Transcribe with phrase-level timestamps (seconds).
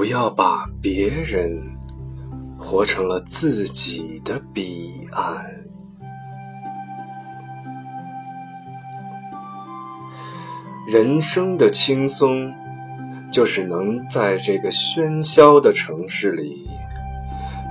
[0.00, 1.76] 不要把别人
[2.58, 5.44] 活成了自己的彼岸。
[10.88, 12.50] 人生的轻松，
[13.30, 16.66] 就是能在这个喧嚣的城市里，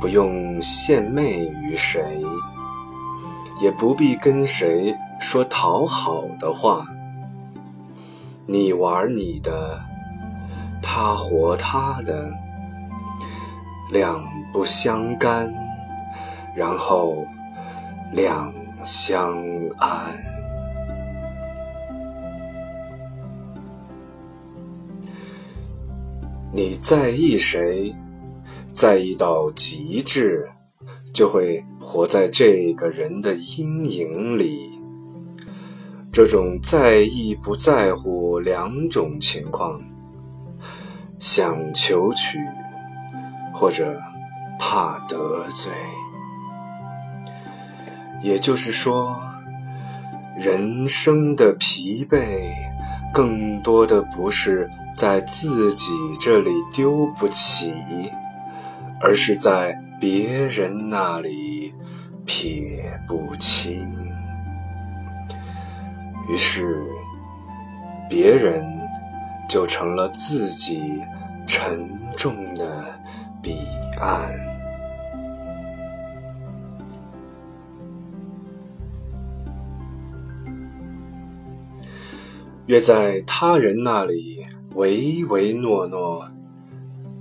[0.00, 2.22] 不用献媚于谁，
[3.60, 6.86] 也不必跟谁说讨好的话。
[8.46, 9.84] 你玩你的，
[10.86, 12.30] 他活他的，
[13.90, 15.50] 两不相干，
[16.54, 17.26] 然后
[18.12, 18.52] 两
[18.84, 19.34] 相
[19.78, 19.90] 安。
[26.52, 27.96] 你在意谁，
[28.70, 30.48] 在意到极致，
[31.12, 34.78] 就会活在这个人的阴影里。
[36.12, 39.82] 这种在意不在乎两种情况，
[41.26, 42.38] 想求取
[43.50, 43.98] 或者
[44.58, 45.72] 怕得罪，
[48.20, 49.18] 也就是说，
[50.36, 52.50] 人生的疲惫，
[53.10, 57.72] 更多的不是在自己这里丢不起，
[59.00, 61.72] 而是在别人那里
[62.26, 63.82] 撇不清。
[66.28, 66.86] 于是，
[68.10, 68.62] 别人
[69.48, 70.82] 就成了自己
[71.56, 72.84] 沉重的
[73.40, 73.54] 彼
[74.00, 74.28] 岸。
[82.66, 84.44] 越在他人那里
[84.74, 86.28] 唯唯诺诺，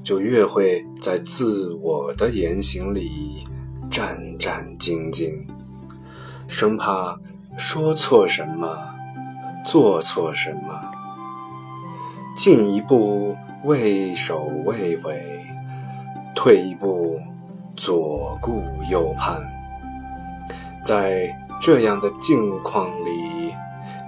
[0.03, 3.45] 就越会在自我的言行里
[3.91, 5.45] 战战兢兢，
[6.47, 7.19] 生怕
[7.55, 8.95] 说错什么。
[9.63, 10.91] 做错什么？
[12.35, 15.39] 进一步畏首畏尾，
[16.35, 17.17] 退一步
[17.77, 19.39] 左顾右盼。
[20.83, 23.53] 在这样的境况里，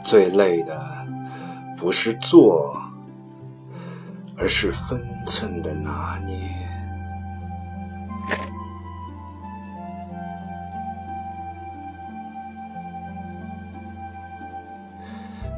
[0.03, 0.77] 最累的
[1.77, 2.75] 不是做，
[4.37, 6.35] 而是分寸的拿捏。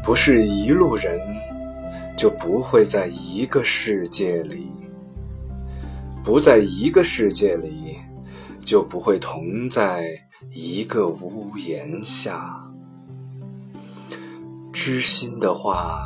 [0.03, 1.19] 不是一路人，
[2.17, 4.71] 就不会在一个世界里；
[6.23, 7.95] 不在一个世界里，
[8.59, 10.03] 就不会同在
[10.51, 12.67] 一个屋檐下。
[14.73, 15.99] 知心的话，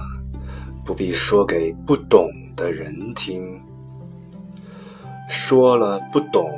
[0.83, 3.61] 不必说给不懂的人听。
[5.29, 6.51] 说了不懂，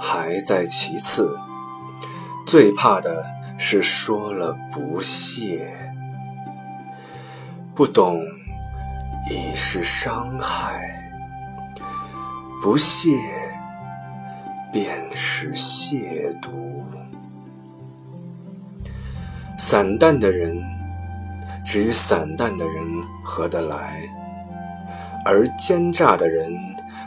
[0.00, 1.28] 还在其次；
[2.44, 3.24] 最怕的
[3.56, 5.76] 是说了不屑。
[7.72, 8.20] 不懂
[9.30, 10.90] 已是伤害，
[12.60, 13.16] 不屑
[14.72, 16.50] 便是亵渎。
[19.56, 20.60] 散淡的人
[21.64, 22.84] 只与散淡的人
[23.22, 24.02] 合得来，
[25.24, 26.52] 而奸诈的人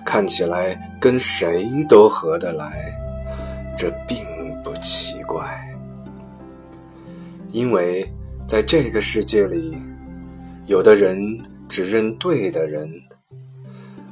[0.06, 2.86] 看起来跟谁都合得来，
[3.78, 4.18] 这并
[4.64, 5.44] 不奇怪，
[7.52, 8.10] 因为
[8.48, 9.78] 在这个世界里。
[10.66, 11.20] 有的人
[11.68, 12.90] 只认对的人，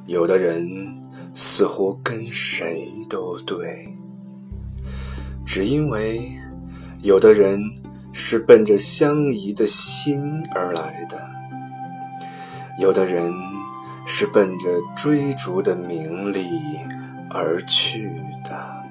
[0.05, 0.67] 有的人
[1.33, 3.87] 似乎跟谁都对，
[5.45, 6.21] 只因为
[7.01, 7.61] 有的人
[8.11, 11.21] 是奔着相宜的心而来的，
[12.79, 13.31] 有的人
[14.05, 16.45] 是奔着追逐的名利
[17.29, 18.09] 而去
[18.43, 18.81] 的。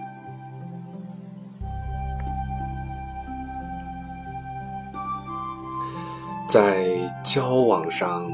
[6.48, 6.88] 在
[7.32, 8.28] 交往上，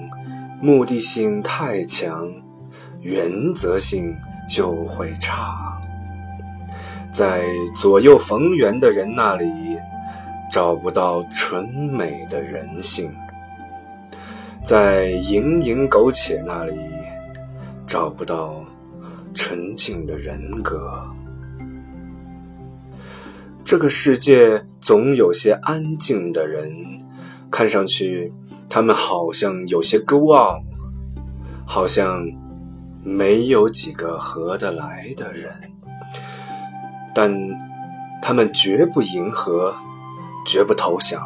[0.59, 2.33] 目的性太强，
[3.03, 4.17] 原则性
[4.49, 5.79] 就会差。
[7.11, 9.47] 在左右逢源的人那里，
[10.51, 13.11] 找不到纯美的人性；
[14.65, 16.73] 在蝇营苟且那里，
[17.87, 18.65] 找不到
[19.35, 20.91] 纯净的人格。
[23.63, 26.73] 这个世界总有些安静的人。
[27.49, 28.33] 看上去，
[28.69, 30.61] 他们好像有些孤傲，
[31.65, 32.27] 好像
[33.03, 35.73] 没有几个合得来的人，
[37.15, 37.33] 但
[38.21, 39.75] 他们绝不迎合，
[40.45, 41.23] 绝不投降。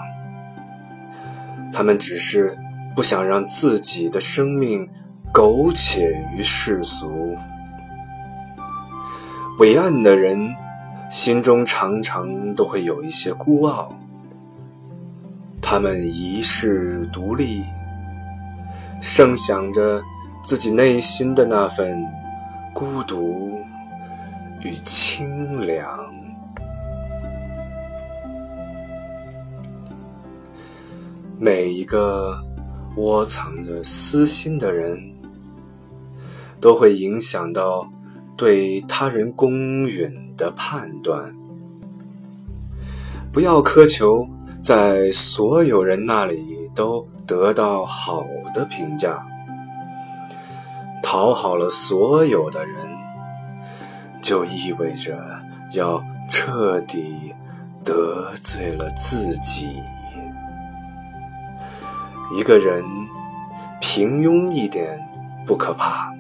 [1.73, 2.59] 他们只是
[2.95, 4.89] 不想让自己的生命
[5.33, 6.05] 苟且
[6.37, 7.37] 于世俗。
[9.59, 10.55] 伟岸的人
[11.11, 13.95] 心中常常都会有一些孤傲。
[15.73, 17.63] 他们一世独立，
[19.01, 20.03] 盛想着
[20.43, 22.05] 自己内心的那份
[22.75, 23.61] 孤独
[24.63, 26.13] 与清凉。
[31.39, 32.37] 每一个
[32.97, 34.99] 窝藏着私心的人，
[36.61, 37.89] 都会影响到
[38.37, 39.53] 对他人公
[39.89, 41.33] 允的判断。
[43.33, 44.27] 不要苛求
[44.63, 49.19] 在所有人那里都得到好的评价，
[51.03, 52.75] 讨好了所有的人，
[54.23, 55.19] 就意味着
[55.73, 57.35] 要彻底
[57.83, 59.73] 得罪了自己。
[62.37, 62.85] 一个人
[63.81, 65.01] 平庸一点
[65.47, 66.13] 不可怕，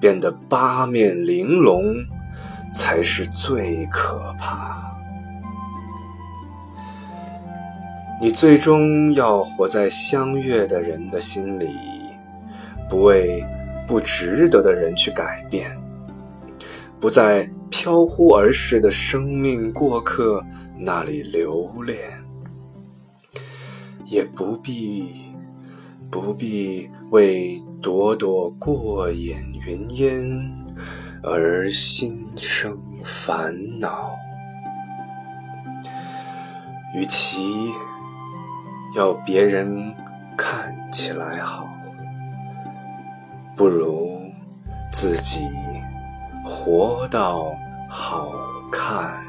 [0.00, 2.04] 变得八面玲珑
[2.72, 4.93] 才是最可怕。
[8.24, 11.68] 你最终要活在相悦的人的心里，
[12.88, 13.44] 不为
[13.86, 15.68] 不值得的人去改变，
[16.98, 20.42] 不在飘忽而逝的生命过客
[20.74, 21.98] 那里留恋，
[24.06, 25.34] 也不必
[26.10, 29.36] 不必为朵朵过眼
[29.66, 30.26] 云烟
[31.22, 32.74] 而心生
[33.04, 34.16] 烦恼，
[36.96, 37.68] 与其。
[38.96, 39.94] 要别人
[40.36, 41.68] 看起来好，
[43.56, 44.20] 不如
[44.92, 45.40] 自己
[46.44, 47.52] 活到
[47.88, 48.30] 好
[48.70, 49.23] 看。